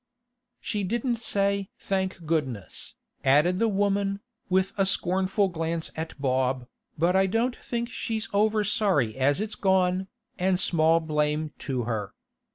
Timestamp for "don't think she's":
7.27-8.27